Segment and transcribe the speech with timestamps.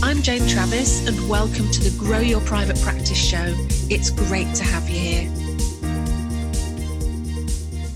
[0.00, 3.52] I'm Jane Travis, and welcome to the Grow Your Private Practice Show.
[3.90, 5.30] It's great to have you here.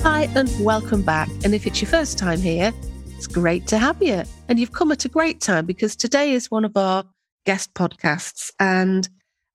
[0.03, 1.29] Hi, and welcome back.
[1.45, 2.73] And if it's your first time here,
[3.17, 4.25] it's great to have you.
[4.49, 7.05] And you've come at a great time because today is one of our
[7.47, 8.51] guest podcasts.
[8.59, 9.09] And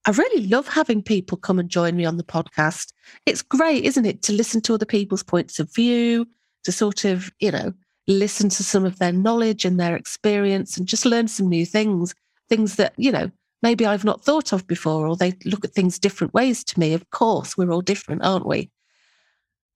[0.05, 2.93] I really love having people come and join me on the podcast.
[3.25, 6.25] It's great, isn't it, to listen to other people's points of view,
[6.63, 7.73] to sort of, you know,
[8.07, 12.15] listen to some of their knowledge and their experience and just learn some new things
[12.49, 15.99] things that, you know, maybe I've not thought of before, or they look at things
[15.99, 16.93] different ways to me.
[16.93, 18.69] Of course, we're all different, aren't we?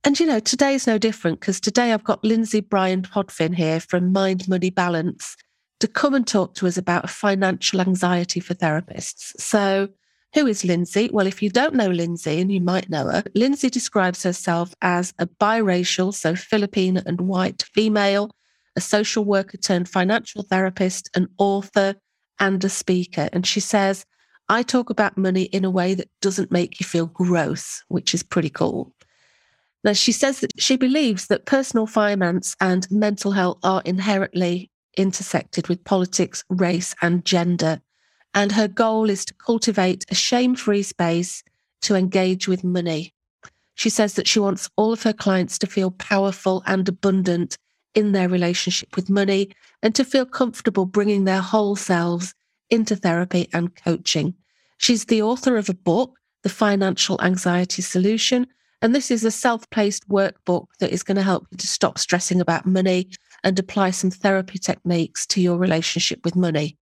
[0.03, 4.11] And, you know, today's no different because today I've got Lindsay Bryan Podvin here from
[4.11, 5.37] Mind Money Balance
[5.79, 9.39] to come and talk to us about financial anxiety for therapists.
[9.39, 9.89] So,
[10.33, 11.09] who is Lindsay?
[11.11, 15.13] Well, if you don't know Lindsay, and you might know her, Lindsay describes herself as
[15.19, 18.31] a biracial, so Filipino and white female,
[18.75, 21.95] a social worker turned financial therapist, an author,
[22.41, 23.29] and a speaker.
[23.31, 24.05] And she says,
[24.49, 28.23] I talk about money in a way that doesn't make you feel gross, which is
[28.23, 28.91] pretty cool.
[29.85, 35.69] Now, she says that she believes that personal finance and mental health are inherently intersected
[35.69, 37.79] with politics, race, and gender.
[38.33, 41.43] And her goal is to cultivate a shame free space
[41.81, 43.13] to engage with money.
[43.75, 47.57] She says that she wants all of her clients to feel powerful and abundant
[47.95, 52.33] in their relationship with money and to feel comfortable bringing their whole selves
[52.69, 54.33] into therapy and coaching.
[54.77, 58.47] She's the author of a book, The Financial Anxiety Solution.
[58.81, 61.99] And this is a self placed workbook that is going to help you to stop
[61.99, 63.09] stressing about money
[63.43, 66.77] and apply some therapy techniques to your relationship with money.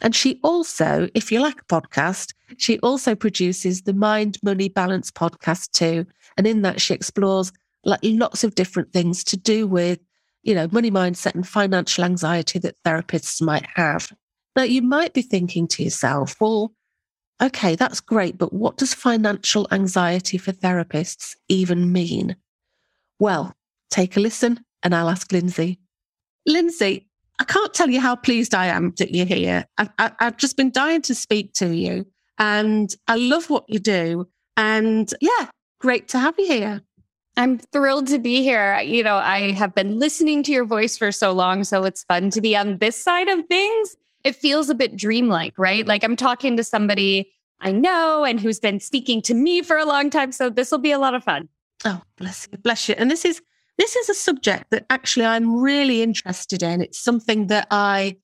[0.00, 5.10] And she also, if you like a podcast, she also produces the Mind Money Balance
[5.10, 6.06] podcast too.
[6.36, 7.50] And in that, she explores
[7.84, 9.98] like lots of different things to do with
[10.46, 14.12] you know, money mindset and financial anxiety that therapists might have.
[14.54, 16.72] Now, you might be thinking to yourself, well,
[17.42, 22.36] okay, that's great, but what does financial anxiety for therapists even mean?
[23.18, 23.54] Well,
[23.90, 25.80] take a listen and I'll ask Lindsay.
[26.46, 27.08] Lindsay,
[27.40, 29.66] I can't tell you how pleased I am that you're here.
[29.76, 32.06] I've, I've just been dying to speak to you
[32.38, 34.28] and I love what you do.
[34.56, 35.48] And yeah,
[35.80, 36.82] great to have you here.
[37.36, 38.78] I'm thrilled to be here.
[38.80, 42.30] You know, I have been listening to your voice for so long, so it's fun
[42.30, 43.96] to be on this side of things.
[44.24, 45.86] It feels a bit dreamlike, right?
[45.86, 47.30] Like I'm talking to somebody
[47.60, 50.32] I know and who's been speaking to me for a long time.
[50.32, 51.48] So this will be a lot of fun.
[51.84, 52.94] Oh, bless you, bless you.
[52.98, 53.40] And this is
[53.78, 56.80] this is a subject that actually I'm really interested in.
[56.80, 58.16] It's something that I,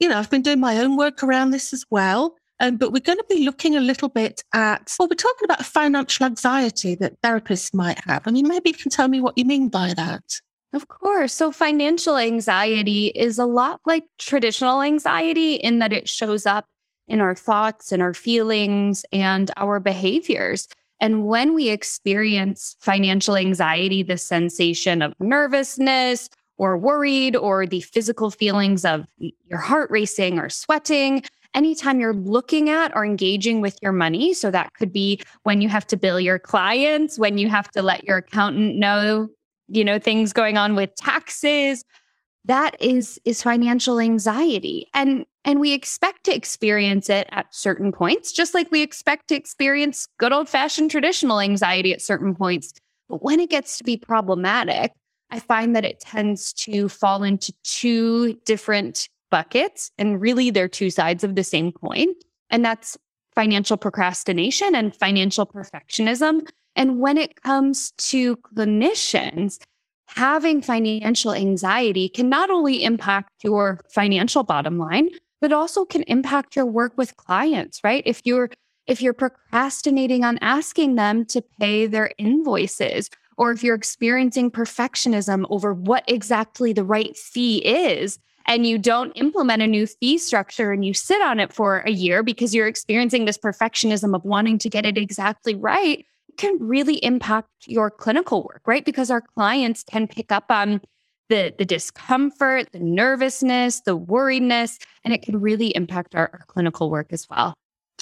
[0.00, 2.34] you know, I've been doing my own work around this as well.
[2.60, 5.64] Um, but we're going to be looking a little bit at, well, we're talking about
[5.64, 8.26] financial anxiety that therapists might have.
[8.26, 10.40] I mean, maybe you can tell me what you mean by that.
[10.72, 11.32] Of course.
[11.32, 16.66] So, financial anxiety is a lot like traditional anxiety in that it shows up
[17.06, 20.68] in our thoughts and our feelings and our behaviors.
[21.00, 28.30] And when we experience financial anxiety, the sensation of nervousness or worried, or the physical
[28.30, 31.22] feelings of your heart racing or sweating,
[31.54, 34.34] anytime you're looking at or engaging with your money.
[34.34, 37.82] So that could be when you have to bill your clients, when you have to
[37.82, 39.28] let your accountant know,
[39.68, 41.84] you know, things going on with taxes.
[42.44, 44.88] That is is financial anxiety.
[44.94, 49.34] And and we expect to experience it at certain points, just like we expect to
[49.34, 52.72] experience good old-fashioned traditional anxiety at certain points.
[53.08, 54.92] But when it gets to be problematic,
[55.30, 59.90] I find that it tends to fall into two different buckets.
[59.98, 62.08] And really, they're two sides of the same coin.
[62.50, 62.96] And that's
[63.34, 66.48] financial procrastination and financial perfectionism.
[66.74, 69.58] And when it comes to clinicians,
[70.08, 75.10] having financial anxiety can not only impact your financial bottom line,
[75.40, 78.02] but also can impact your work with clients, right?
[78.06, 78.50] If you're
[78.86, 85.46] if you're procrastinating on asking them to pay their invoices, or if you're experiencing perfectionism
[85.50, 88.18] over what exactly the right fee is,
[88.48, 91.90] and you don't implement a new fee structure and you sit on it for a
[91.90, 96.56] year because you're experiencing this perfectionism of wanting to get it exactly right, it can
[96.58, 98.86] really impact your clinical work, right?
[98.86, 100.80] Because our clients can pick up on
[101.28, 106.88] the, the discomfort, the nervousness, the worriedness, and it can really impact our, our clinical
[106.90, 107.52] work as well.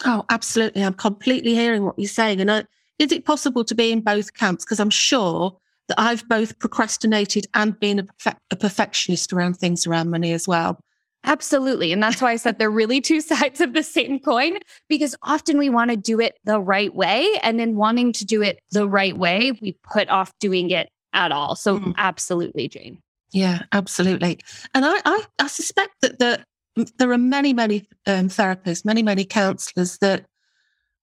[0.04, 0.84] Oh, absolutely.
[0.84, 2.40] I'm completely hearing what you're saying.
[2.40, 2.64] And I,
[3.00, 4.64] is it possible to be in both camps?
[4.64, 9.86] Because I'm sure that I've both procrastinated and been a, perfect, a perfectionist around things
[9.86, 10.80] around money as well.
[11.24, 11.92] Absolutely.
[11.92, 15.58] And that's why I said they're really two sides of the same coin, because often
[15.58, 17.28] we want to do it the right way.
[17.42, 21.32] And in wanting to do it the right way, we put off doing it at
[21.32, 21.56] all.
[21.56, 21.94] So, mm.
[21.96, 23.00] absolutely, Jane.
[23.32, 24.38] Yeah, absolutely.
[24.72, 26.44] And I, I, I suspect that the,
[26.98, 30.26] there are many, many um, therapists, many, many counselors that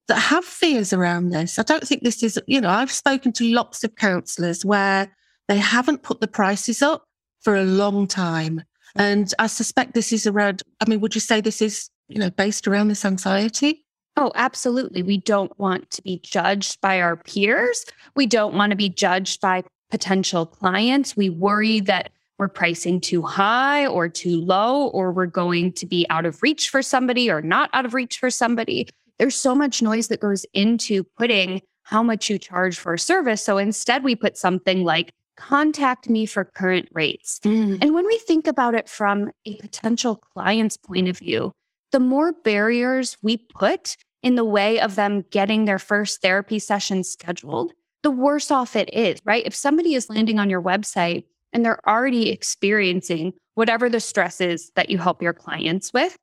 [0.07, 1.57] that have fears around this.
[1.57, 5.11] I don't think this is, you know, I've spoken to lots of counselors where
[5.47, 7.05] they haven't put the prices up
[7.41, 8.63] for a long time.
[8.97, 9.01] Mm.
[9.01, 12.29] And I suspect this is around, I mean, would you say this is, you know,
[12.29, 13.85] based around this anxiety?
[14.15, 15.01] Oh, absolutely.
[15.01, 17.85] We don't want to be judged by our peers.
[18.15, 21.17] We don't want to be judged by potential clients.
[21.17, 26.05] We worry that we're pricing too high or too low, or we're going to be
[26.09, 28.87] out of reach for somebody or not out of reach for somebody.
[29.23, 33.41] There's so much noise that goes into putting how much you charge for a service.
[33.41, 37.39] So instead, we put something like contact me for current rates.
[37.45, 37.77] Mm.
[37.81, 41.53] And when we think about it from a potential client's point of view,
[41.93, 47.01] the more barriers we put in the way of them getting their first therapy session
[47.01, 47.71] scheduled,
[48.01, 49.45] the worse off it is, right?
[49.45, 51.23] If somebody is landing on your website
[51.53, 56.17] and they're already experiencing whatever the stress is that you help your clients with,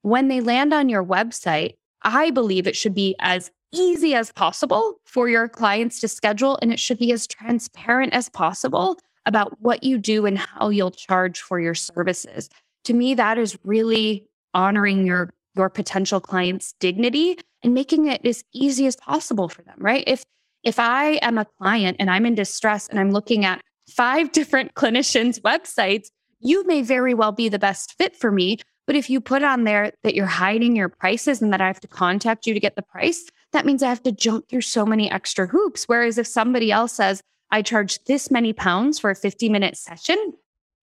[0.00, 1.74] when they land on your website,
[2.06, 6.72] I believe it should be as easy as possible for your clients to schedule, and
[6.72, 11.40] it should be as transparent as possible about what you do and how you'll charge
[11.40, 12.48] for your services.
[12.84, 18.44] To me, that is really honoring your your potential client's dignity and making it as
[18.52, 20.04] easy as possible for them, right?
[20.06, 20.24] If
[20.62, 23.60] if I am a client and I'm in distress and I'm looking at
[23.90, 26.06] five different clinicians' websites,
[26.38, 28.58] you may very well be the best fit for me.
[28.86, 31.80] But if you put on there that you're hiding your prices and that I have
[31.80, 34.86] to contact you to get the price, that means I have to jump through so
[34.86, 35.84] many extra hoops.
[35.84, 40.34] Whereas if somebody else says, I charge this many pounds for a 50 minute session,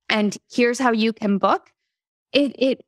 [0.10, 1.72] and here's how you can book,
[2.34, 2.86] it, it,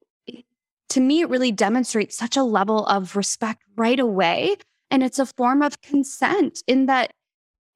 [0.89, 4.55] to me, it really demonstrates such a level of respect right away.
[4.91, 7.13] And it's a form of consent in that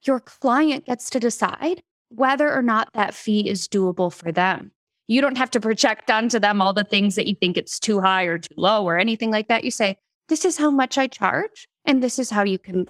[0.03, 4.71] your client gets to decide whether or not that fee is doable for them.
[5.09, 7.99] You don't have to project onto them all the things that you think it's too
[7.99, 9.63] high or too low or anything like that.
[9.63, 9.97] You say,
[10.27, 12.85] this is how much I charge and this is how you can.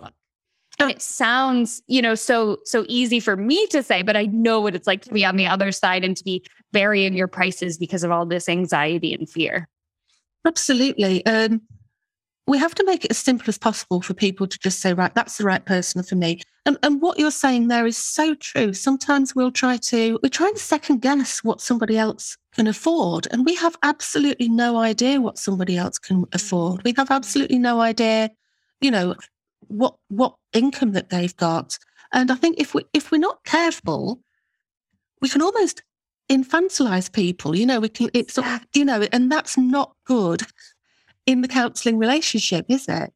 [0.80, 4.60] And it sounds, you know, so so easy for me to say, but I know
[4.60, 7.78] what it's like to be on the other side and to be varying your prices
[7.78, 9.70] because of all this anxiety and fear.
[10.46, 11.26] Absolutely.
[11.26, 11.62] Um,
[12.50, 15.14] we have to make it as simple as possible for people to just say, right,
[15.14, 16.42] that's the right person for me.
[16.66, 18.74] And, and what you're saying there is so true.
[18.74, 23.28] Sometimes we'll try to, we try and second guess what somebody else can afford.
[23.30, 26.84] And we have absolutely no idea what somebody else can afford.
[26.84, 28.32] We have absolutely no idea,
[28.82, 29.16] you know,
[29.68, 31.78] what, what income that they've got.
[32.14, 34.22] And I think if we, if we're not careful,
[35.22, 35.84] we can almost
[36.32, 37.56] infantilize people.
[37.56, 38.40] You know, we can, it's,
[38.74, 40.42] you know, and that's not good
[41.30, 43.14] in the counseling relationship, is it?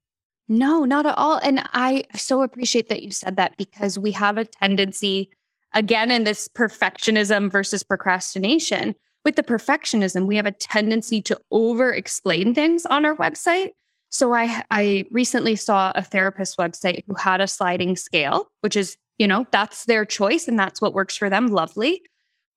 [0.48, 1.39] No, not at all.
[1.42, 5.31] And I so appreciate that you said that because we have a tendency,
[5.74, 8.94] again, in this perfectionism versus procrastination.
[9.25, 13.69] With the perfectionism, we have a tendency to over explain things on our website.
[14.11, 18.95] So I I recently saw a therapist website who had a sliding scale, which is,
[19.18, 21.47] you know, that's their choice and that's what works for them.
[21.47, 22.04] Lovely.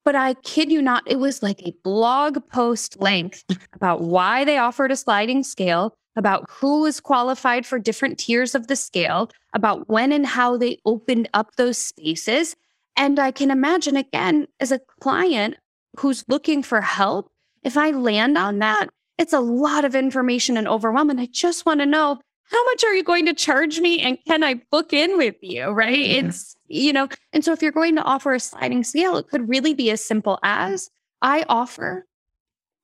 [0.07, 3.43] But I kid you not, it was like a blog post length
[3.75, 8.69] about why they offered a sliding scale, about who was qualified for different tiers of
[8.69, 12.55] the scale, about when and how they opened up those spaces.
[12.97, 15.57] And I can imagine, again, as a client
[15.99, 17.33] who's looking for help,
[17.65, 21.11] if I land on that, it's a lot of information and overwhelm.
[21.11, 24.19] And I just want to know how much are you going to charge me and
[24.27, 25.69] can I book in with you?
[25.69, 25.99] Right.
[25.99, 26.29] Mm-hmm.
[26.29, 29.49] It's, you know, and so if you're going to offer a sliding scale, it could
[29.49, 30.91] really be as simple as
[31.23, 32.07] I offer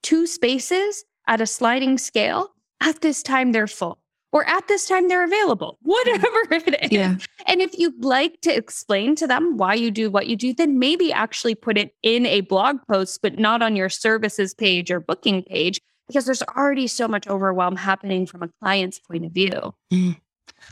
[0.02, 2.48] two spaces at a sliding scale.
[2.80, 3.98] At this time, they're full,
[4.32, 6.90] or at this time, they're available, whatever it is.
[6.90, 7.16] Yeah.
[7.46, 10.80] And if you'd like to explain to them why you do what you do, then
[10.80, 14.98] maybe actually put it in a blog post, but not on your services page or
[14.98, 19.74] booking page because there's already so much overwhelm happening from a client's point of view.
[19.92, 20.16] Mm.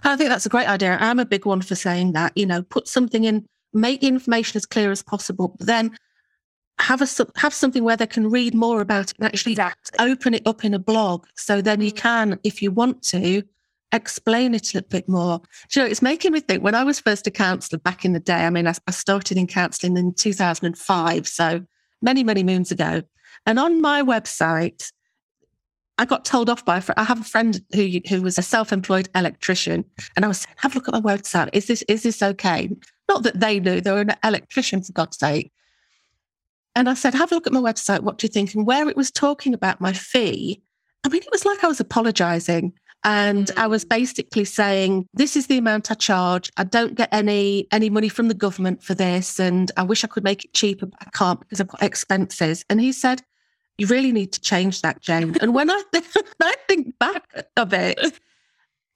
[0.04, 0.96] I think that's a great idea.
[1.00, 4.66] I'm a big one for saying that, you know, put something in, make information as
[4.66, 5.96] clear as possible, but then
[6.78, 9.98] have a have something where they can read more about it and actually exactly.
[9.98, 11.26] open it up in a blog.
[11.34, 11.96] So then you mm.
[11.96, 13.42] can, if you want to,
[13.92, 15.40] explain it a little bit more.
[15.68, 18.12] Do you know, it's making me think when I was first a counsellor back in
[18.12, 21.26] the day, I mean, I, I started in counselling in 2005.
[21.26, 21.66] So
[22.02, 23.02] many, many moons ago.
[23.46, 24.92] And on my website,
[26.00, 26.98] I got told off by a friend.
[26.98, 29.84] I have a friend who who was a self-employed electrician,
[30.16, 31.50] and I was saying, "Have a look at my website.
[31.52, 32.70] Is this is this okay?"
[33.06, 35.52] Not that they knew they were an electrician, for God's sake.
[36.74, 38.00] And I said, "Have a look at my website.
[38.00, 40.62] What do you think?" And where it was talking about my fee,
[41.04, 42.72] I mean, it was like I was apologizing.
[43.04, 43.90] And I was mm.
[43.90, 46.50] basically saying, this is the amount I charge.
[46.58, 49.40] I don't get any any money from the government for this.
[49.40, 52.64] And I wish I could make it cheaper, but I can't because I've got expenses.
[52.68, 53.22] And he said,
[53.80, 55.36] you really need to change that, Jane.
[55.40, 56.04] And when I, th-
[56.42, 58.20] I think back of it,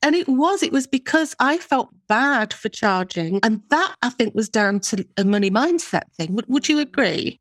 [0.03, 3.41] and it was, it was because I felt bad for charging.
[3.43, 6.35] And that I think was down to a money mindset thing.
[6.35, 7.41] Would, would you agree?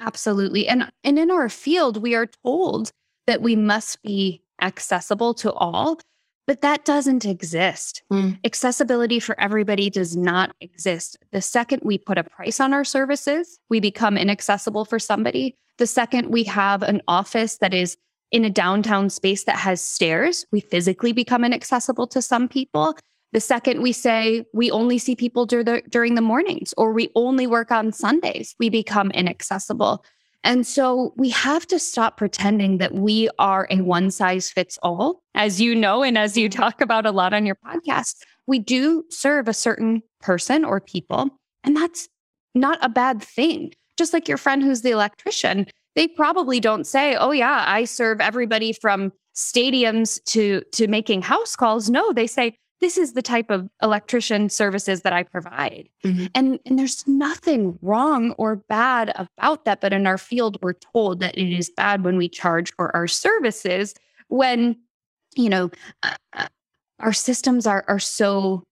[0.00, 0.66] Absolutely.
[0.66, 2.90] And, and in our field, we are told
[3.26, 6.00] that we must be accessible to all,
[6.46, 8.02] but that doesn't exist.
[8.10, 8.38] Mm.
[8.44, 11.18] Accessibility for everybody does not exist.
[11.32, 15.58] The second we put a price on our services, we become inaccessible for somebody.
[15.80, 17.96] The second we have an office that is
[18.30, 22.98] in a downtown space that has stairs, we physically become inaccessible to some people.
[23.32, 27.46] The second we say we only see people dur- during the mornings or we only
[27.46, 30.04] work on Sundays, we become inaccessible.
[30.44, 35.22] And so we have to stop pretending that we are a one size fits all.
[35.34, 39.04] As you know, and as you talk about a lot on your podcast, we do
[39.08, 41.30] serve a certain person or people,
[41.64, 42.06] and that's
[42.54, 47.16] not a bad thing just like your friend who's the electrician, they probably don't say,
[47.16, 52.56] "Oh yeah, I serve everybody from stadiums to to making house calls." No, they say,
[52.80, 56.26] "This is the type of electrician services that I provide." Mm-hmm.
[56.34, 61.20] And and there's nothing wrong or bad about that, but in our field we're told
[61.20, 63.94] that it is bad when we charge for our services
[64.28, 64.76] when
[65.36, 65.70] you know
[66.02, 66.48] uh, uh
[67.00, 68.62] our systems are are so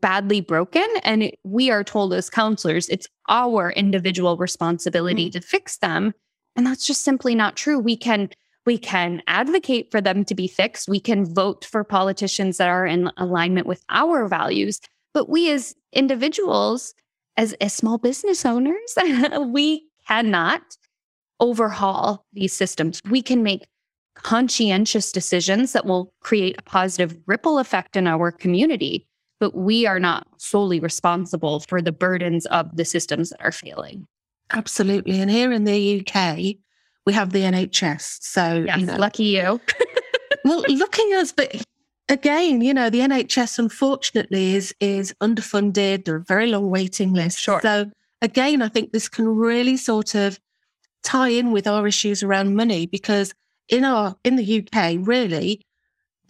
[0.00, 5.38] badly broken and we are told as counselors it's our individual responsibility mm-hmm.
[5.38, 6.12] to fix them
[6.56, 7.78] and that's just simply not true.
[7.78, 8.30] We can
[8.64, 10.88] we can advocate for them to be fixed.
[10.88, 14.80] We can vote for politicians that are in alignment with our values.
[15.14, 16.94] But we as individuals
[17.36, 18.96] as, as small business owners
[19.46, 20.62] we cannot
[21.40, 23.00] overhaul these systems.
[23.08, 23.66] We can make
[24.14, 29.08] conscientious decisions that will create a positive ripple effect in our community
[29.42, 34.06] but we are not solely responsible for the burdens of the systems that are failing.
[34.52, 35.18] Absolutely.
[35.18, 36.58] And here in the UK,
[37.04, 38.18] we have the NHS.
[38.20, 39.60] So, yes, you know, lucky you.
[40.44, 41.60] well, looking us, but
[42.08, 46.04] again, you know, the NHS unfortunately is is underfunded.
[46.04, 47.40] There are very long waiting lists.
[47.40, 47.60] Sure.
[47.62, 50.38] So again, I think this can really sort of
[51.02, 53.34] tie in with our issues around money because
[53.68, 55.62] in our in the UK, really,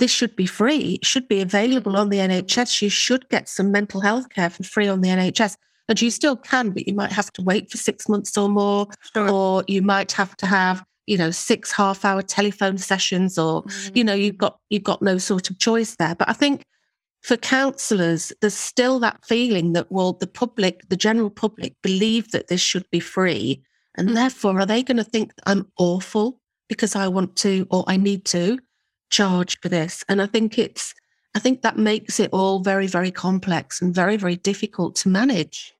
[0.02, 0.98] this should be free.
[1.00, 2.82] It should be available on the NHS.
[2.82, 5.54] You should get some mental health care for free on the NHS.
[5.88, 8.88] And you still can, but you might have to wait for six months or more,
[9.14, 9.30] sure.
[9.30, 13.96] or you might have to have, you know, six half hour telephone sessions, or, mm.
[13.96, 16.16] you know, you've got you've got no sort of choice there.
[16.16, 16.64] But I think
[17.20, 22.48] for counsellors, there's still that feeling that, well, the public, the general public believe that
[22.48, 23.62] this should be free.
[23.96, 24.14] And mm.
[24.14, 28.24] therefore, are they going to think I'm awful because I want to or I need
[28.26, 28.58] to?
[29.12, 30.04] Charge for this.
[30.08, 30.94] And I think it's,
[31.36, 35.74] I think that makes it all very, very complex and very, very difficult to manage.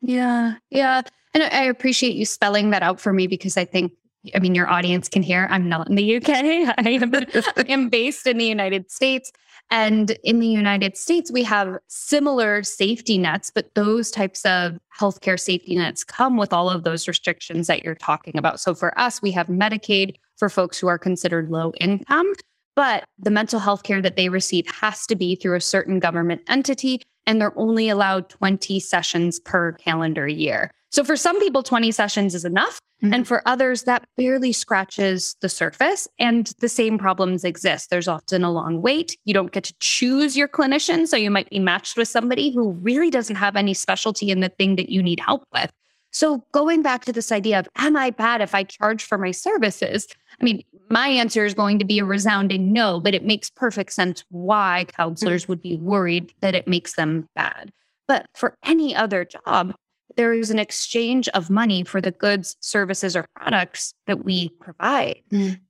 [0.00, 0.54] Yeah.
[0.70, 1.02] Yeah.
[1.34, 3.92] And I appreciate you spelling that out for me because I think,
[4.34, 6.28] I mean, your audience can hear I'm not in the UK.
[6.28, 9.30] I am, I am based in the United States.
[9.70, 15.38] And in the United States, we have similar safety nets, but those types of healthcare
[15.38, 18.58] safety nets come with all of those restrictions that you're talking about.
[18.58, 22.32] So for us, we have Medicaid for folks who are considered low income.
[22.80, 26.40] But the mental health care that they receive has to be through a certain government
[26.48, 30.70] entity, and they're only allowed 20 sessions per calendar year.
[30.88, 32.80] So for some people, 20 sessions is enough.
[33.02, 33.12] Mm-hmm.
[33.12, 36.08] And for others, that barely scratches the surface.
[36.18, 37.90] And the same problems exist.
[37.90, 39.14] There's often a long wait.
[39.26, 41.06] You don't get to choose your clinician.
[41.06, 44.48] So you might be matched with somebody who really doesn't have any specialty in the
[44.48, 45.70] thing that you need help with.
[46.12, 49.30] So going back to this idea of, am I bad if I charge for my
[49.30, 50.08] services?
[50.40, 53.92] I mean, my answer is going to be a resounding no, but it makes perfect
[53.92, 57.72] sense why counselors would be worried that it makes them bad.
[58.08, 59.74] But for any other job,
[60.16, 65.20] there is an exchange of money for the goods, services, or products that we provide.
[65.30, 65.60] Mm.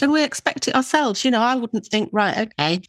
[0.00, 1.24] And we expect it ourselves.
[1.24, 2.80] You know, I wouldn't think, right, okay,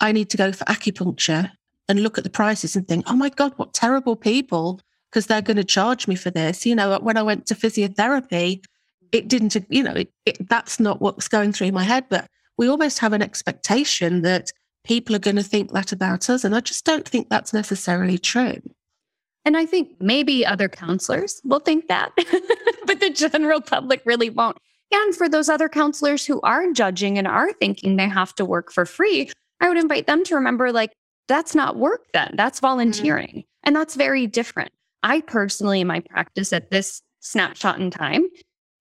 [0.00, 1.50] I need to go for acupuncture
[1.88, 5.40] and look at the prices and think, oh my God, what terrible people because they're
[5.40, 6.66] going to charge me for this.
[6.66, 8.62] You know, when I went to physiotherapy,
[9.12, 12.06] it didn't, you know, it, it, that's not what's going through my head.
[12.08, 12.26] But
[12.58, 14.50] we almost have an expectation that
[14.84, 16.44] people are going to think that about us.
[16.44, 18.60] And I just don't think that's necessarily true.
[19.44, 22.10] And I think maybe other counselors will think that,
[22.86, 24.58] but the general public really won't.
[24.92, 28.72] And for those other counselors who are judging and are thinking they have to work
[28.72, 30.92] for free, I would invite them to remember like,
[31.28, 33.28] that's not work then, that's volunteering.
[33.28, 33.64] Mm-hmm.
[33.64, 34.72] And that's very different.
[35.02, 38.28] I personally, in my practice at this snapshot in time,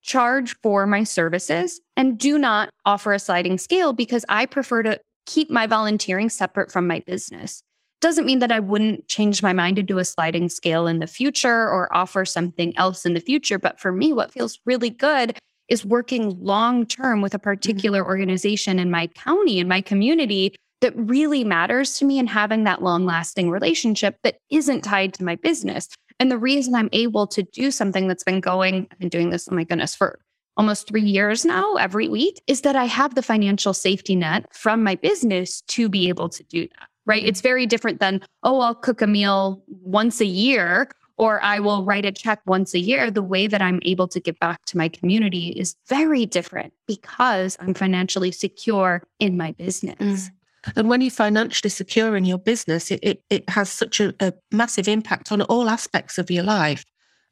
[0.06, 5.00] charge for my services and do not offer a sliding scale because I prefer to
[5.26, 7.62] keep my volunteering separate from my business.
[8.02, 11.08] Doesn't mean that I wouldn't change my mind to do a sliding scale in the
[11.08, 13.58] future or offer something else in the future.
[13.58, 15.38] But for me, what feels really good
[15.70, 17.44] is working long term with a mm-hmm.
[17.44, 22.64] particular organization in my county, in my community that really matters to me and having
[22.66, 25.88] that long lasting relationship that isn't tied to my business.
[26.20, 29.48] And the reason I'm able to do something that's been going, I've been doing this,
[29.52, 30.20] oh my goodness, for
[30.58, 34.84] almost three years now, every week, is that I have the financial safety net from
[34.84, 37.24] my business to be able to do that, right?
[37.24, 41.84] It's very different than, oh, I'll cook a meal once a year or I will
[41.84, 43.10] write a check once a year.
[43.10, 47.58] The way that I'm able to give back to my community is very different because
[47.60, 49.96] I'm financially secure in my business.
[50.00, 50.32] Mm.
[50.76, 54.34] And when you're financially secure in your business, it, it, it has such a, a
[54.52, 56.84] massive impact on all aspects of your life.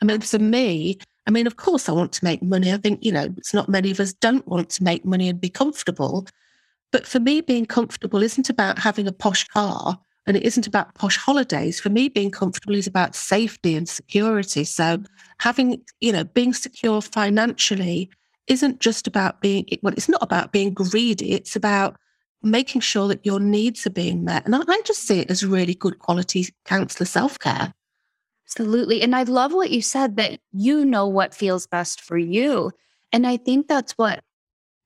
[0.02, 2.72] I mean, for me, I mean, of course, I want to make money.
[2.74, 5.40] I think, you know, it's not many of us don't want to make money and
[5.40, 6.28] be comfortable.
[6.92, 9.98] But for me, being comfortable isn't about having a posh car
[10.28, 11.80] and it isn't about posh holidays.
[11.80, 14.64] For me, being comfortable is about safety and security.
[14.64, 15.02] So
[15.40, 18.10] having, you know, being secure financially
[18.48, 21.32] isn't just about being, well, it's not about being greedy.
[21.32, 21.98] It's about
[22.44, 24.46] making sure that your needs are being met.
[24.46, 27.74] And I, just see it as really good quality counselor self care.
[28.46, 29.02] Absolutely.
[29.02, 32.72] And I love what you said that you know what feels best for you.
[33.12, 34.24] And I think that's what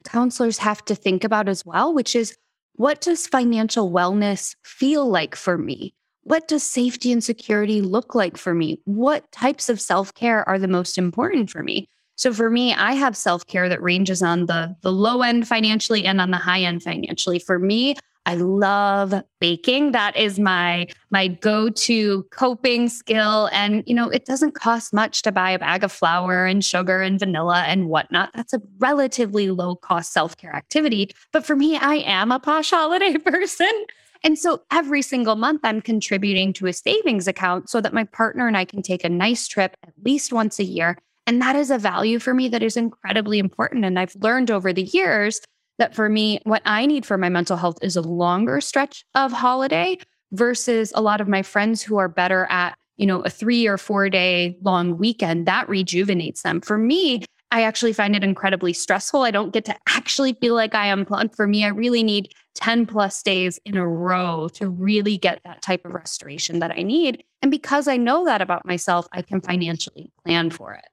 [0.05, 2.37] counselors have to think about as well, which is
[2.73, 5.95] what does financial wellness feel like for me?
[6.21, 8.79] What does safety and security look like for me?
[8.85, 11.89] What types of self care are the most important for me?
[12.17, 16.19] So for me, I have self-care that ranges on the the low end financially and
[16.19, 17.37] on the high end financially.
[17.37, 17.95] For me,
[18.25, 19.91] I love baking.
[19.91, 23.49] That is my my go-to coping skill.
[23.53, 27.01] And you know, it doesn't cost much to buy a bag of flour and sugar
[27.01, 28.31] and vanilla and whatnot.
[28.33, 31.11] That's a relatively low cost self-care activity.
[31.31, 33.71] But for me, I am a posh holiday person.
[34.23, 38.47] And so every single month, I'm contributing to a savings account so that my partner
[38.47, 41.69] and I can take a nice trip at least once a year and that is
[41.69, 43.83] a value for me that is incredibly important.
[43.83, 45.41] And I've learned over the years
[45.77, 49.33] that for me, what I need for my mental health is a longer stretch of
[49.33, 49.97] holiday
[50.31, 53.77] versus a lot of my friends who are better at, you know, a three or
[53.77, 56.61] four day long weekend that rejuvenates them.
[56.61, 59.21] For me, I actually find it incredibly stressful.
[59.21, 61.35] I don't get to actually feel like I am plugged.
[61.35, 65.61] For me, I really need 10 plus days in a row to really get that
[65.61, 67.23] type of restoration that I need.
[67.41, 70.85] And because I know that about myself, I can financially plan for it.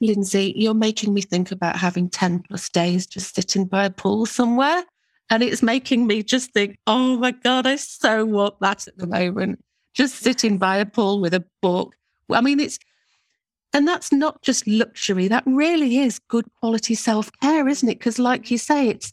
[0.00, 4.26] Lindsay, you're making me think about having 10 plus days just sitting by a pool
[4.26, 4.84] somewhere.
[5.30, 9.06] And it's making me just think, oh my God, I so want that at the
[9.06, 9.64] moment.
[9.94, 11.94] Just sitting by a pool with a book.
[12.30, 12.78] I mean, it's,
[13.72, 15.28] and that's not just luxury.
[15.28, 17.98] That really is good quality self care, isn't it?
[17.98, 19.12] Because, like you say, it's,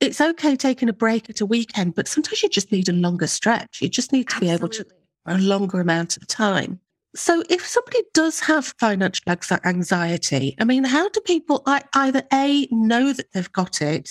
[0.00, 3.26] it's okay taking a break at a weekend, but sometimes you just need a longer
[3.26, 3.80] stretch.
[3.80, 4.48] You just need to Absolutely.
[4.48, 4.86] be able to
[5.26, 6.80] a longer amount of time.
[7.16, 9.22] So, if somebody does have financial
[9.64, 14.10] anxiety, I mean, how do people either A, know that they've got it,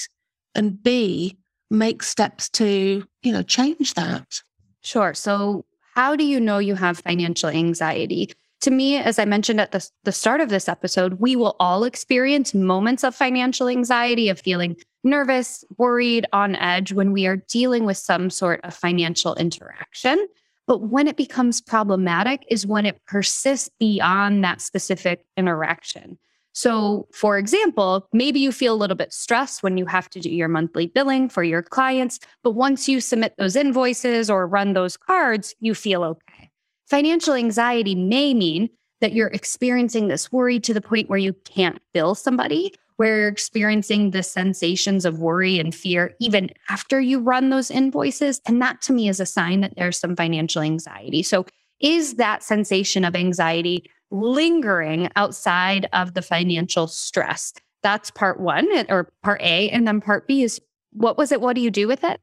[0.55, 1.37] and B,
[1.69, 4.41] make steps to, you know, change that?
[4.81, 5.13] Sure.
[5.13, 8.31] So, how do you know you have financial anxiety?
[8.61, 11.83] To me, as I mentioned at the, the start of this episode, we will all
[11.83, 17.83] experience moments of financial anxiety, of feeling nervous, worried, on edge when we are dealing
[17.83, 20.25] with some sort of financial interaction.
[20.67, 26.17] But when it becomes problematic is when it persists beyond that specific interaction.
[26.53, 30.29] So, for example, maybe you feel a little bit stressed when you have to do
[30.29, 34.95] your monthly billing for your clients, but once you submit those invoices or run those
[34.95, 36.51] cards, you feel okay.
[36.87, 38.69] Financial anxiety may mean
[39.03, 43.27] that you're experiencing this worry to the point where you can't bill somebody where you're
[43.27, 48.39] experiencing the sensations of worry and fear even after you run those invoices.
[48.45, 51.21] And that to me is a sign that there's some financial anxiety.
[51.21, 51.45] So,
[51.81, 57.51] is that sensation of anxiety lingering outside of the financial stress?
[57.81, 59.69] That's part one or part A.
[59.69, 60.61] And then part B is
[60.93, 61.41] what was it?
[61.41, 62.21] What do you do with it?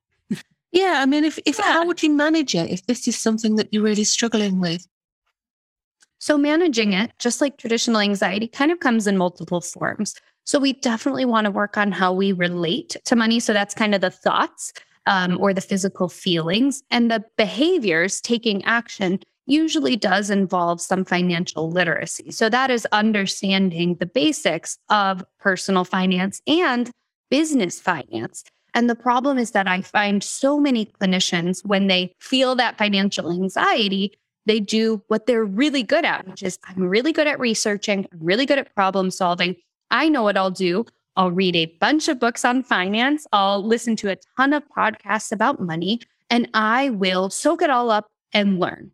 [0.72, 1.00] Yeah.
[1.02, 1.72] I mean, if, if yeah.
[1.72, 4.86] how would you manage it if this is something that you're really struggling with?
[6.20, 10.14] So, managing it, just like traditional anxiety, kind of comes in multiple forms.
[10.44, 13.38] So we definitely want to work on how we relate to money.
[13.40, 14.72] So that's kind of the thoughts
[15.06, 21.70] um, or the physical feelings and the behaviors taking action usually does involve some financial
[21.70, 22.30] literacy.
[22.30, 26.90] So that is understanding the basics of personal finance and
[27.30, 28.44] business finance.
[28.74, 33.33] And the problem is that I find so many clinicians, when they feel that financial
[33.33, 34.18] anxiety,
[34.50, 38.18] they do what they're really good at, which is I'm really good at researching, I'm
[38.20, 39.54] really good at problem solving.
[39.92, 40.86] I know what I'll do.
[41.14, 43.28] I'll read a bunch of books on finance.
[43.32, 47.92] I'll listen to a ton of podcasts about money, and I will soak it all
[47.92, 48.90] up and learn.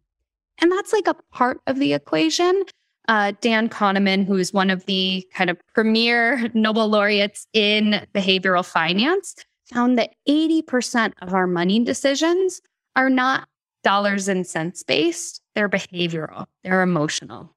[0.59, 2.65] And that's like a part of the equation.
[3.09, 8.67] Uh, Dan Kahneman, who is one of the kind of premier Nobel laureates in behavioral
[8.67, 9.35] finance,
[9.73, 12.61] found that 80% of our money decisions
[12.95, 13.49] are not
[13.83, 17.51] dollars and cents based, they're behavioral, they're emotional.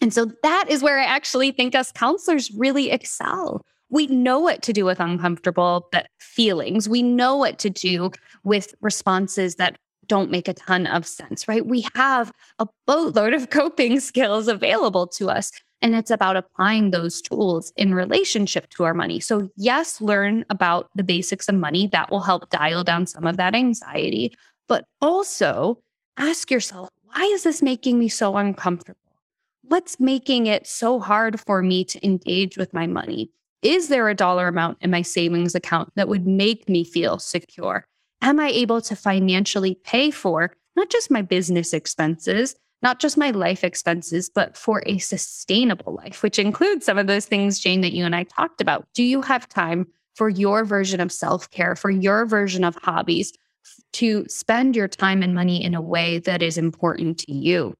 [0.00, 3.62] And so that is where I actually think us counselors really excel.
[3.88, 6.88] We know what to do with uncomfortable feelings.
[6.88, 8.10] We know what to do
[8.42, 11.64] with responses that don't make a ton of sense, right?
[11.64, 15.52] We have a boatload of coping skills available to us.
[15.82, 19.20] And it's about applying those tools in relationship to our money.
[19.20, 21.86] So, yes, learn about the basics of money.
[21.88, 24.34] That will help dial down some of that anxiety.
[24.68, 25.82] But also
[26.16, 29.00] ask yourself, why is this making me so uncomfortable?
[29.62, 33.30] What's making it so hard for me to engage with my money?
[33.62, 37.86] Is there a dollar amount in my savings account that would make me feel secure?
[38.22, 43.30] am I able to financially pay for not just my business expenses, not just my
[43.30, 47.92] life expenses, but for a sustainable life, which includes some of those things, Jane, that
[47.92, 48.86] you and I talked about.
[48.94, 53.32] Do you have time for your version of self care, for your version of hobbies,
[53.94, 57.74] to spend your time and money in a way that is important to you?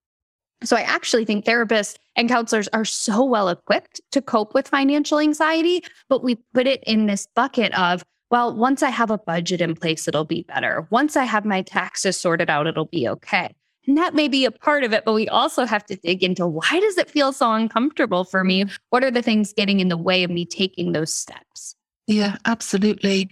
[0.65, 5.19] So I actually think therapists and counselors are so well equipped to cope with financial
[5.19, 9.61] anxiety, but we put it in this bucket of well, once I have a budget
[9.61, 10.89] in place, it'll be better.
[10.91, 13.55] Once I have my taxes sorted out, it'll be okay.
[13.87, 16.45] And that may be a part of it, but we also have to dig into
[16.45, 18.65] why does it feel so uncomfortable for me?
[18.91, 21.77] What are the things getting in the way of me taking those steps?
[22.09, 23.31] Yeah, absolutely.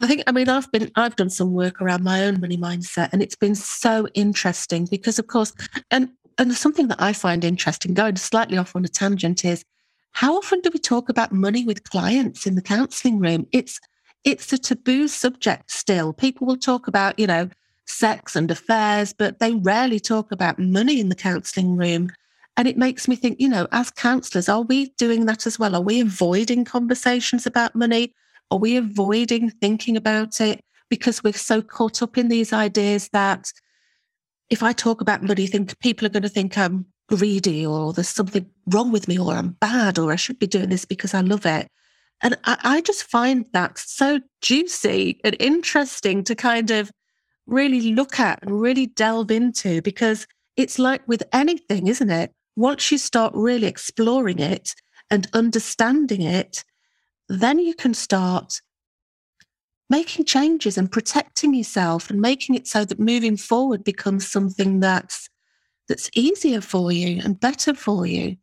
[0.00, 3.10] I think I mean I've been I've done some work around my own money mindset
[3.12, 5.52] and it's been so interesting because of course
[5.90, 9.64] and and something that I find interesting going slightly off on a tangent is
[10.12, 13.46] how often do we talk about money with clients in the counseling room?
[13.52, 13.80] It's
[14.24, 16.12] it's a taboo subject still.
[16.12, 17.48] People will talk about, you know,
[17.86, 22.10] sex and affairs, but they rarely talk about money in the counseling room.
[22.56, 25.74] And it makes me think, you know, as counselors, are we doing that as well?
[25.74, 28.14] Are we avoiding conversations about money?
[28.52, 30.60] Are we avoiding thinking about it
[30.90, 33.50] because we're so caught up in these ideas that
[34.50, 38.10] if I talk about money, think people are going to think I'm greedy or there's
[38.10, 41.22] something wrong with me or I'm bad or I should be doing this because I
[41.22, 41.66] love it.
[42.20, 46.90] And I, I just find that so juicy and interesting to kind of
[47.46, 50.26] really look at and really delve into because
[50.58, 52.32] it's like with anything, isn't it?
[52.54, 54.74] Once you start really exploring it
[55.10, 56.64] and understanding it,
[57.40, 58.60] then you can start
[59.88, 65.28] making changes and protecting yourself and making it so that moving forward becomes something that's
[65.88, 68.36] that's easier for you and better for you.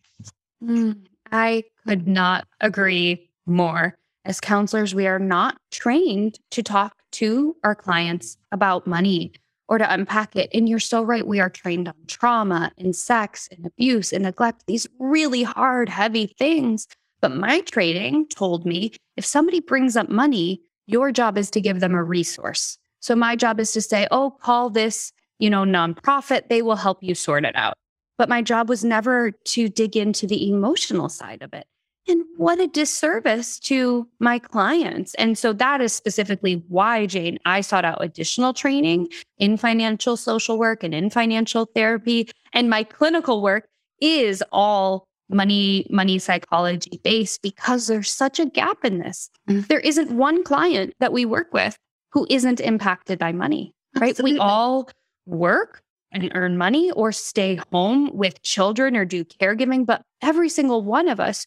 [0.63, 3.95] Mm, I could not agree more.
[4.25, 9.31] As counselors, we are not trained to talk to our clients about money
[9.67, 10.49] or to unpack it.
[10.53, 11.25] And you're so right.
[11.25, 16.27] We are trained on trauma and sex and abuse and neglect, these really hard, heavy
[16.37, 16.87] things.
[17.21, 21.79] But my training told me if somebody brings up money, your job is to give
[21.79, 22.77] them a resource.
[22.99, 26.49] So my job is to say, oh, call this, you know, nonprofit.
[26.49, 27.75] They will help you sort it out.
[28.17, 31.65] But my job was never to dig into the emotional side of it.
[32.07, 35.13] And what a disservice to my clients.
[35.15, 40.57] And so that is specifically why, Jane, I sought out additional training in financial social
[40.57, 42.29] work and in financial therapy.
[42.51, 43.67] And my clinical work
[44.01, 49.61] is all money money psychology based because there's such a gap in this mm-hmm.
[49.69, 51.77] there isn't one client that we work with
[52.11, 54.33] who isn't impacted by money right Absolutely.
[54.33, 54.89] we all
[55.25, 60.81] work and earn money or stay home with children or do caregiving but every single
[60.83, 61.45] one of us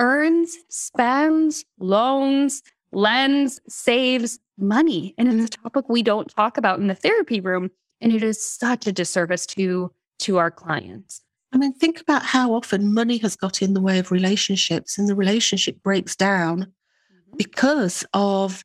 [0.00, 5.14] earns, spends, loans, lends, saves money.
[5.16, 7.70] And it's a topic we don't talk about in the therapy room.
[8.00, 11.22] And it is such a disservice to, to our clients.
[11.52, 15.08] I mean, think about how often money has got in the way of relationships and
[15.08, 17.36] the relationship breaks down mm-hmm.
[17.36, 18.64] because of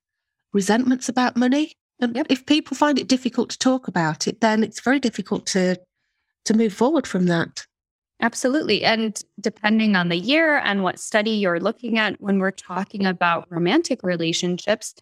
[0.54, 1.74] resentments about money.
[2.00, 2.28] And yep.
[2.30, 5.78] if people find it difficult to talk about it, then it's very difficult to
[6.46, 7.66] to move forward from that.
[8.22, 8.86] Absolutely.
[8.86, 13.48] And depending on the year and what study you're looking at, when we're talking about
[13.50, 14.94] romantic relationships,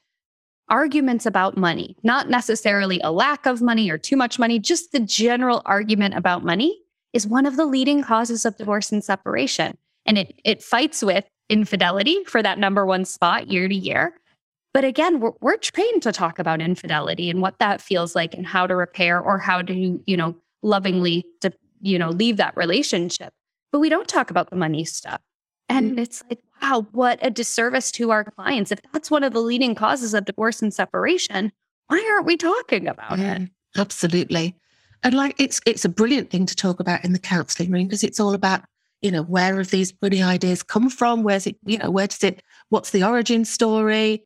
[0.69, 5.01] arguments about money, not necessarily a lack of money or too much money, just the
[5.01, 6.82] general argument about money
[7.13, 9.78] is one of the leading causes of divorce and separation.
[10.06, 14.15] And it, it fights with infidelity for that number one spot year to year.
[14.73, 18.45] But again, we're, we're trained to talk about infidelity and what that feels like and
[18.45, 23.34] how to repair or how to, you know, lovingly, to, you know, leave that relationship.
[23.71, 25.21] But we don't talk about the money stuff.
[25.69, 25.99] And mm-hmm.
[25.99, 28.71] it's like, wow, what a disservice to our clients.
[28.71, 31.52] If that's one of the leading causes of divorce and separation,
[31.88, 33.49] why aren't we talking about mm, it?
[33.78, 34.56] Absolutely.
[35.03, 38.03] And like it's it's a brilliant thing to talk about in the counseling room because
[38.03, 38.63] it's all about,
[39.01, 41.23] you know, where have these money ideas come from?
[41.23, 44.23] Where's it, you know, where does it, what's the origin story?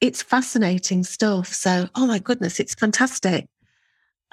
[0.00, 1.48] It's fascinating stuff.
[1.48, 3.46] So, oh my goodness, it's fantastic.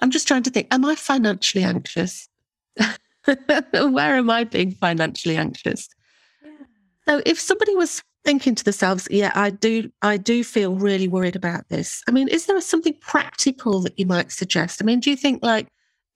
[0.01, 2.29] I'm just trying to think, am I financially anxious?
[3.73, 5.89] where am I being financially anxious?
[7.07, 11.35] So if somebody was thinking to themselves, yeah, I do, I do feel really worried
[11.35, 12.03] about this.
[12.07, 14.81] I mean, is there something practical that you might suggest?
[14.81, 15.67] I mean, do you think like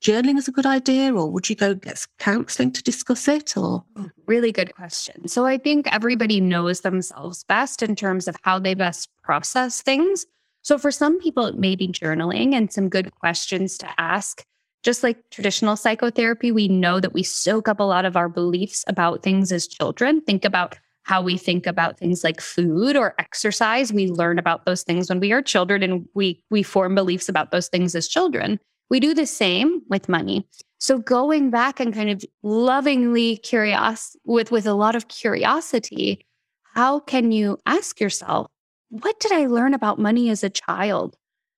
[0.04, 3.56] journaling is a good idea, or would you go get counselling to discuss it?
[3.56, 5.28] Or mm, really good question.
[5.28, 10.26] So I think everybody knows themselves best in terms of how they best process things.
[10.62, 14.46] So for some people, it may be journaling and some good questions to ask.
[14.84, 18.84] Just like traditional psychotherapy, we know that we soak up a lot of our beliefs
[18.88, 20.20] about things as children.
[20.22, 23.94] Think about how we think about things like food or exercise.
[23.94, 27.52] We learn about those things when we are children and we we form beliefs about
[27.52, 28.60] those things as children.
[28.90, 30.48] We do the same with money.
[30.80, 36.26] So going back and kind of lovingly curious with with a lot of curiosity,
[36.74, 38.48] how can you ask yourself,
[38.90, 41.16] what did I learn about money as a child?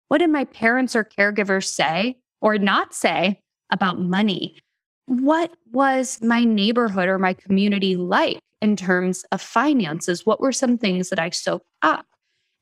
[0.08, 4.60] What did my parents or caregivers say or not say about money?
[5.08, 8.39] What was my neighborhood or my community like?
[8.61, 10.25] In terms of finances?
[10.25, 12.05] What were some things that I soaked up?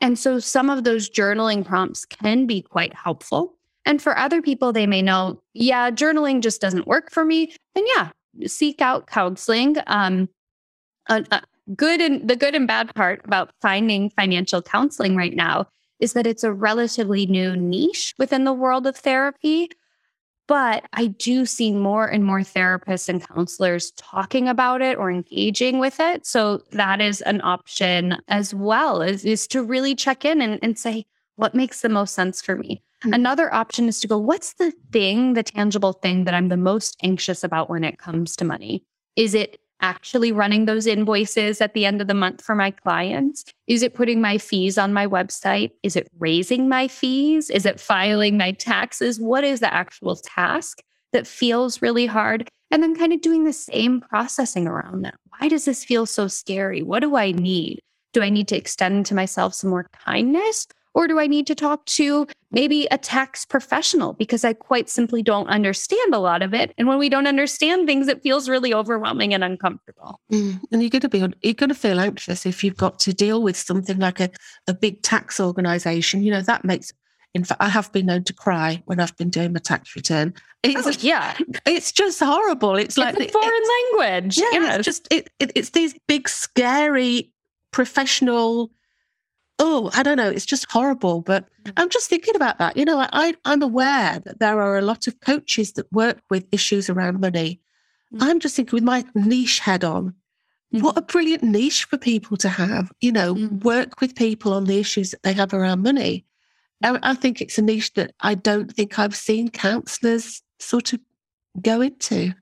[0.01, 3.56] And so some of those journaling prompts can be quite helpful.
[3.86, 7.56] And for other people, they may know, yeah, journaling just doesn't work for me.
[7.75, 8.10] Then, yeah,
[8.45, 9.77] seek out counseling.
[9.88, 10.29] Um,
[11.10, 11.41] a, a
[11.75, 15.67] good and the good and bad part about finding financial counseling right now
[15.99, 19.69] is that it's a relatively new niche within the world of therapy.
[20.47, 25.79] But I do see more and more therapists and counselors talking about it or engaging
[25.79, 26.25] with it.
[26.25, 30.77] So that is an option as well, is, is to really check in and, and
[30.77, 31.06] say,
[31.38, 32.84] what makes the most sense for me?
[33.03, 33.13] Mm-hmm.
[33.13, 36.97] Another option is to go, what's the thing, the tangible thing that I'm the most
[37.03, 38.84] anxious about when it comes to money?
[39.15, 43.43] Is it actually running those invoices at the end of the month for my clients?
[43.67, 45.72] Is it putting my fees on my website?
[45.84, 47.50] Is it raising my fees?
[47.50, 49.19] Is it filing my taxes?
[49.19, 52.50] What is the actual task that feels really hard?
[52.72, 55.15] And then kind of doing the same processing around that.
[55.38, 56.82] Why does this feel so scary?
[56.82, 57.80] What do I need?
[58.13, 60.65] Do I need to extend to myself some more kindness?
[60.93, 65.23] Or do I need to talk to maybe a tax professional because I quite simply
[65.23, 66.73] don't understand a lot of it?
[66.77, 70.19] And when we don't understand things, it feels really overwhelming and uncomfortable.
[70.32, 70.62] Mm.
[70.71, 73.41] And you're going to be you're going to feel anxious if you've got to deal
[73.41, 74.29] with something like a,
[74.67, 76.23] a big tax organization.
[76.23, 76.91] You know that makes.
[77.34, 80.36] In fact, I have been known to cry when I've been doing my tax return.
[80.62, 82.75] It's, oh, yeah, it's just horrible.
[82.75, 84.38] It's like it's a foreign it's, language.
[84.38, 84.75] Yeah, yes.
[84.77, 87.32] it's just it, it, it's these big, scary
[87.71, 88.69] professional
[89.60, 91.22] oh, I don't know, it's just horrible.
[91.22, 91.74] But mm.
[91.78, 92.78] I'm just thinking about that.
[92.78, 96.48] You know, I, I'm aware that there are a lot of coaches that work with
[96.52, 97.60] issues around money.
[98.13, 98.24] Mm-hmm.
[98.24, 100.13] I'm just thinking with my niche head on,
[100.74, 100.82] mm-hmm.
[100.82, 103.60] what a brilliant niche for people to have, you know, mm-hmm.
[103.60, 106.26] work with people on the issues that they have around money.
[106.84, 111.00] I, I think it's a niche that I don't think I've seen counselors sort of
[111.62, 112.34] go into.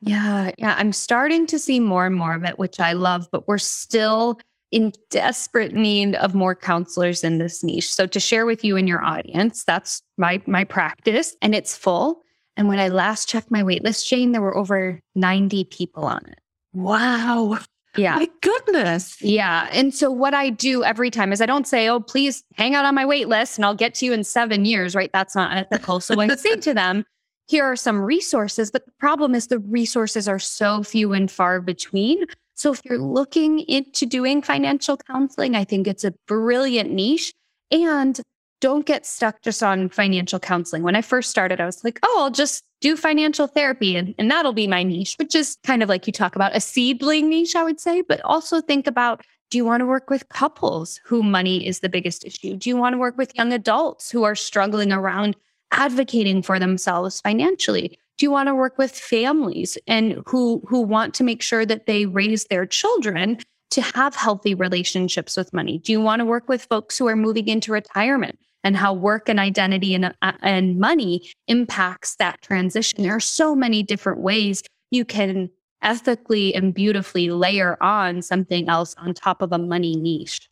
[0.00, 0.74] Yeah, yeah.
[0.78, 4.38] I'm starting to see more and more of it, which I love, but we're still
[4.72, 7.92] in desperate need of more counselors in this niche.
[7.92, 12.22] So to share with you and your audience, that's my my practice and it's full.
[12.56, 16.38] And when I last checked my waitlist, Jane, there were over 90 people on it.
[16.72, 17.58] Wow.
[17.96, 18.16] Yeah.
[18.16, 19.20] My goodness.
[19.22, 19.68] Yeah.
[19.72, 22.84] And so what I do every time is I don't say, oh, please hang out
[22.84, 25.10] on my waitlist, and I'll get to you in seven years, right?
[25.12, 26.00] That's not ethical.
[26.00, 27.04] So I say to them,
[27.46, 28.70] here are some resources.
[28.70, 32.24] But the problem is the resources are so few and far between.
[32.56, 37.32] So if you're looking into doing financial counseling, I think it's a brilliant niche.
[37.70, 38.18] And
[38.62, 40.82] don't get stuck just on financial counseling.
[40.82, 44.30] When I first started, I was like, oh, I'll just do financial therapy and, and
[44.30, 47.54] that'll be my niche, which is kind of like you talk about a seedling niche,
[47.54, 48.00] I would say.
[48.00, 51.88] But also think about do you want to work with couples who money is the
[51.88, 52.56] biggest issue?
[52.56, 55.36] Do you want to work with young adults who are struggling around
[55.72, 57.98] advocating for themselves financially?
[58.18, 61.86] Do you want to work with families and who who want to make sure that
[61.86, 63.38] they raise their children
[63.70, 65.78] to have healthy relationships with money?
[65.78, 69.28] Do you want to work with folks who are moving into retirement and how work
[69.28, 73.02] and identity and, uh, and money impacts that transition?
[73.02, 75.50] There are so many different ways you can
[75.82, 80.48] ethically and beautifully layer on something else on top of a money niche.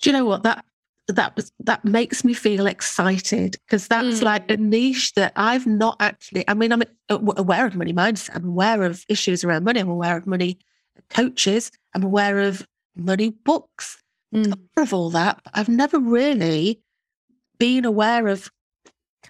[0.00, 0.64] Do you know what that
[1.08, 4.22] that was that makes me feel excited because that's mm.
[4.22, 6.44] like a niche that I've not actually.
[6.46, 8.36] I mean, I'm aware of money mindset.
[8.36, 9.80] I'm aware of issues around money.
[9.80, 10.58] I'm aware of money
[11.08, 11.72] coaches.
[11.94, 14.02] I'm aware of money books.
[14.34, 14.58] Mm.
[14.76, 16.82] Of all that, I've never really
[17.58, 18.50] been aware of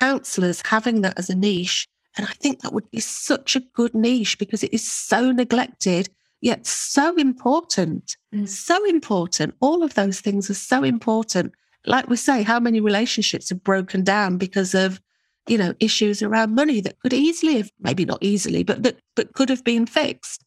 [0.00, 1.86] counselors having that as a niche.
[2.16, 6.08] And I think that would be such a good niche because it is so neglected,
[6.40, 8.16] yet so important.
[8.34, 8.48] Mm.
[8.48, 9.54] So important.
[9.60, 11.54] All of those things are so important
[11.86, 15.00] like we say, how many relationships have broken down because of,
[15.46, 19.32] you know, issues around money that could easily have, maybe not easily, but that but
[19.32, 20.44] could have been fixed.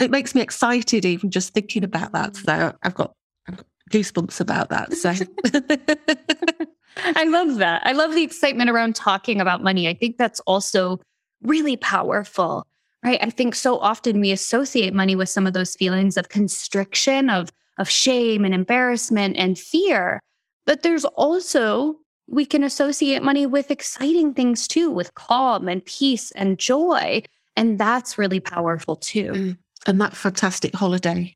[0.00, 2.32] It makes me excited even just thinking about that.
[2.32, 2.44] Mm.
[2.44, 3.14] So I've got,
[3.48, 4.92] I've got goosebumps about that.
[4.94, 5.10] So
[6.96, 7.82] I love that.
[7.84, 9.88] I love the excitement around talking about money.
[9.88, 11.00] I think that's also
[11.42, 12.66] really powerful,
[13.04, 13.18] right?
[13.22, 17.50] I think so often we associate money with some of those feelings of constriction, of
[17.78, 20.20] of shame and embarrassment and fear.
[20.68, 26.30] But there's also, we can associate money with exciting things too, with calm and peace
[26.32, 27.22] and joy.
[27.56, 29.32] And that's really powerful too.
[29.32, 29.58] Mm.
[29.86, 31.34] And that fantastic holiday.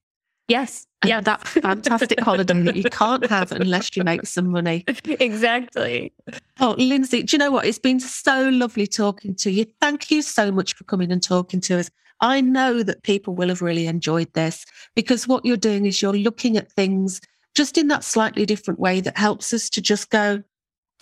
[0.49, 0.87] Yes.
[1.03, 1.23] Yeah.
[1.23, 4.85] That fantastic holiday that you can't have unless you make some money.
[5.07, 6.13] Exactly.
[6.61, 7.65] Oh, Lindsay, do you know what?
[7.65, 9.65] It's been so lovely talking to you.
[9.81, 11.89] Thank you so much for coming and talking to us.
[12.21, 16.13] I know that people will have really enjoyed this because what you're doing is you're
[16.13, 17.23] looking at things
[17.55, 20.43] just in that slightly different way that helps us to just go,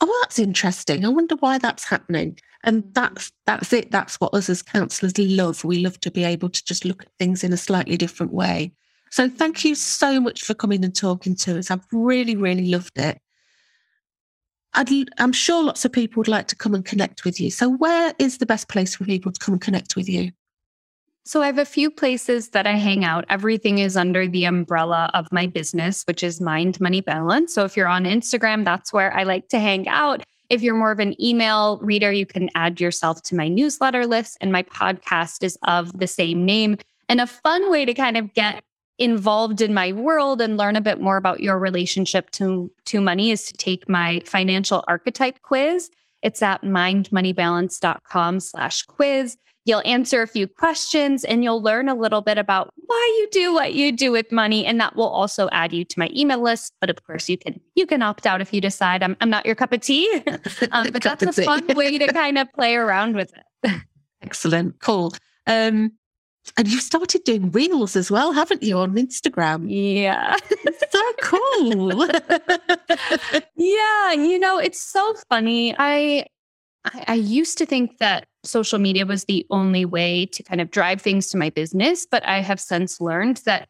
[0.00, 1.04] oh, that's interesting.
[1.04, 2.38] I wonder why that's happening.
[2.64, 2.94] And mm.
[2.94, 3.90] that's that's it.
[3.90, 5.64] That's what us as counsellors love.
[5.64, 8.72] We love to be able to just look at things in a slightly different way.
[9.10, 11.70] So thank you so much for coming and talking to us.
[11.70, 13.20] I've really, really loved it.
[14.72, 17.50] i am sure lots of people would like to come and connect with you.
[17.50, 20.30] So where is the best place for people to come and connect with you?
[21.24, 23.24] So I have a few places that I hang out.
[23.28, 27.54] Everything is under the umbrella of my business, which is Mind Money Balance.
[27.54, 30.22] So if you're on Instagram, that's where I like to hang out.
[30.48, 34.38] If you're more of an email reader, you can add yourself to my newsletter list.
[34.40, 36.78] And my podcast is of the same name.
[37.08, 38.64] And a fun way to kind of get
[38.98, 43.30] involved in my world and learn a bit more about your relationship to, to money
[43.30, 45.90] is to take my financial archetype quiz.
[46.22, 49.36] It's at mindmoneybalance.com slash quiz.
[49.66, 53.52] You'll answer a few questions and you'll learn a little bit about why you do
[53.52, 54.64] what you do with money.
[54.64, 56.72] And that will also add you to my email list.
[56.80, 59.44] But of course, you can you can opt out if you decide I'm, I'm not
[59.44, 60.22] your cup of tea.
[60.72, 63.80] um, but that's a fun way to kind of play around with it.
[64.22, 64.80] Excellent.
[64.80, 65.12] Cool.
[65.46, 65.92] Um,
[66.56, 69.66] and you've started doing reels as well, haven't you, on Instagram?
[69.68, 70.36] Yeah.
[70.90, 72.06] so cool.
[73.56, 74.12] yeah.
[74.12, 75.74] You know, it's so funny.
[75.78, 76.24] I
[76.84, 80.70] I, I used to think that social media was the only way to kind of
[80.70, 83.68] drive things to my business, but I have since learned that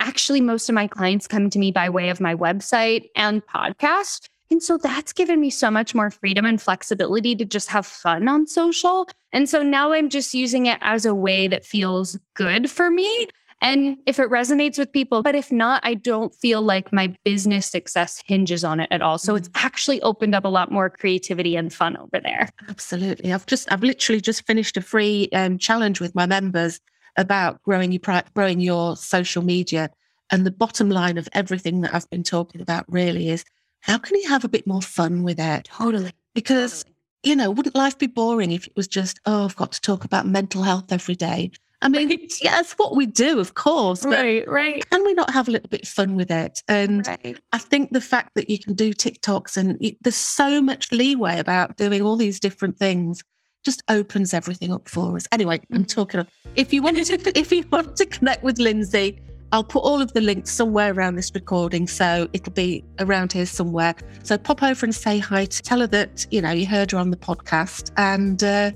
[0.00, 4.28] actually most of my clients come to me by way of my website and podcast.
[4.50, 8.28] And so that's given me so much more freedom and flexibility to just have fun
[8.28, 9.08] on social.
[9.32, 13.28] And so now I'm just using it as a way that feels good for me
[13.62, 17.70] and if it resonates with people, but if not, I don't feel like my business
[17.70, 19.18] success hinges on it at all.
[19.18, 19.66] So it's mm-hmm.
[19.66, 22.48] actually opened up a lot more creativity and fun over there.
[22.68, 23.32] Absolutely.
[23.32, 26.80] I've just, I've literally just finished a free um, challenge with my members
[27.16, 29.90] about growing your, growing your social media.
[30.32, 33.44] And the bottom line of everything that I've been talking about really is
[33.80, 35.64] how can you have a bit more fun with it?
[35.64, 36.10] Totally.
[36.34, 36.96] Because, totally.
[37.22, 40.04] you know, wouldn't life be boring if it was just, oh, I've got to talk
[40.04, 41.52] about mental health every day?
[41.82, 42.32] I mean, right.
[42.40, 44.04] yeah, that's what we do, of course.
[44.04, 44.88] right, right.
[44.90, 46.62] Can we not have a little bit of fun with it?
[46.68, 47.38] And right.
[47.52, 51.38] I think the fact that you can do TikToks and it, there's so much leeway
[51.38, 53.22] about doing all these different things
[53.64, 55.26] just opens everything up for us.
[55.32, 55.84] Anyway, I'm mm-hmm.
[55.84, 56.26] talking.
[56.56, 59.20] If you want to, if you want to connect with Lindsay,
[59.52, 63.44] I'll put all of the links somewhere around this recording, so it'll be around here
[63.44, 63.94] somewhere.
[64.22, 66.98] So pop over and say hi to tell her that you know you heard her
[66.98, 68.72] on the podcast, and uh,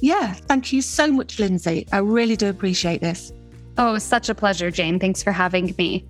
[0.00, 1.86] yeah, thank you so much, Lindsay.
[1.92, 3.32] I really do appreciate this.
[3.78, 4.98] Oh, such a pleasure, Jane.
[4.98, 6.06] Thanks for having me.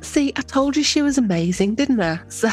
[0.00, 2.20] See, I told you she was amazing, didn't I?
[2.28, 2.48] So,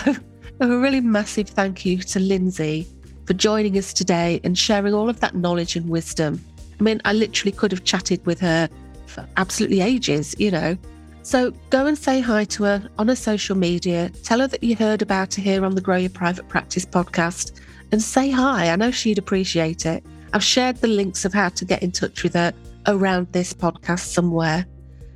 [0.62, 2.86] a really massive thank you to Lindsay
[3.26, 6.43] for joining us today and sharing all of that knowledge and wisdom.
[6.80, 8.70] I mean, I literally could have chatted with her
[9.05, 10.78] for absolutely ages, you know.
[11.22, 14.10] So go and say hi to her on her social media.
[14.24, 17.60] Tell her that you heard about her here on the Grow Your Private Practice podcast
[17.92, 18.70] and say hi.
[18.70, 20.06] I know she'd appreciate it.
[20.34, 22.54] I've shared the links of how to get in touch with her
[22.88, 24.66] around this podcast somewhere.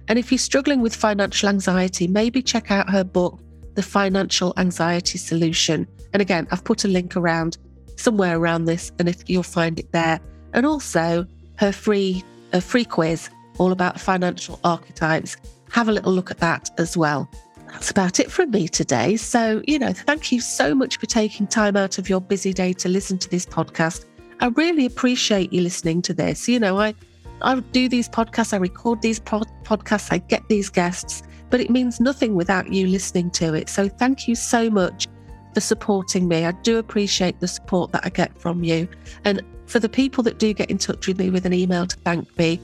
[0.07, 3.39] And if you're struggling with financial anxiety, maybe check out her book,
[3.75, 5.87] The Financial Anxiety Solution.
[6.13, 7.57] And again, I've put a link around
[7.95, 10.19] somewhere around this, and if you'll find it there.
[10.53, 11.25] And also
[11.57, 15.35] her free a free quiz all about financial archetypes.
[15.71, 17.29] Have a little look at that as well.
[17.73, 19.17] That's about it from me today.
[19.17, 22.71] So, you know, thank you so much for taking time out of your busy day
[22.73, 24.05] to listen to this podcast.
[24.39, 26.47] I really appreciate you listening to this.
[26.47, 26.93] You know, I
[27.41, 31.69] I do these podcasts, I record these pod- podcasts, I get these guests, but it
[31.69, 33.69] means nothing without you listening to it.
[33.69, 35.07] So thank you so much
[35.53, 36.45] for supporting me.
[36.45, 38.87] I do appreciate the support that I get from you.
[39.25, 41.97] And for the people that do get in touch with me with an email to
[41.97, 42.61] thank me,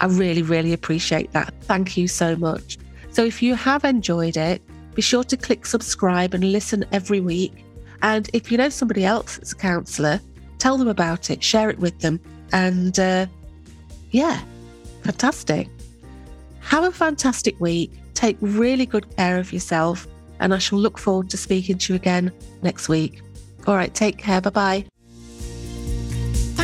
[0.00, 1.52] I really, really appreciate that.
[1.62, 2.78] Thank you so much.
[3.12, 4.62] So if you have enjoyed it,
[4.94, 7.64] be sure to click subscribe and listen every week.
[8.02, 10.20] And if you know somebody else that's a counsellor,
[10.58, 12.20] tell them about it, share it with them.
[12.52, 13.26] And uh,
[14.10, 14.42] yeah,
[15.02, 15.68] fantastic.
[16.60, 17.92] Have a fantastic week.
[18.14, 20.06] Take really good care of yourself.
[20.40, 22.32] And I shall look forward to speaking to you again
[22.62, 23.22] next week.
[23.66, 24.40] All right, take care.
[24.40, 25.01] Bye bye.